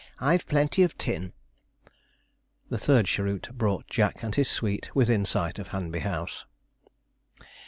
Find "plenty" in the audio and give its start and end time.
0.47-0.81